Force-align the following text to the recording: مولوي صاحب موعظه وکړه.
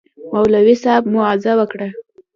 مولوي 0.31 0.75
صاحب 0.83 1.03
موعظه 1.13 1.51
وکړه. 1.57 1.87